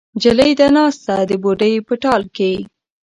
نجلۍ 0.15 0.51
ده 0.59 0.67
ناسته 0.77 1.13
د 1.29 1.31
بوډۍ 1.41 1.73
په 1.87 1.93
ټال 2.01 2.23
کې 2.35 2.51